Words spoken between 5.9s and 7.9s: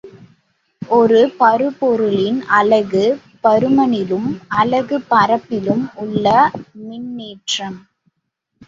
உள்ள மின்னேற்றம்.